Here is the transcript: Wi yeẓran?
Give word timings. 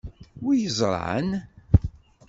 Wi 0.43 0.55
yeẓran? 0.61 1.29